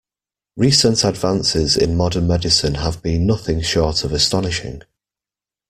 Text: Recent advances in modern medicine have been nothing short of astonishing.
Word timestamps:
Recent 0.57 1.03
advances 1.03 1.77
in 1.77 1.95
modern 1.95 2.25
medicine 2.27 2.73
have 2.73 3.03
been 3.03 3.27
nothing 3.27 3.61
short 3.61 4.03
of 4.03 4.11
astonishing. 4.13 4.81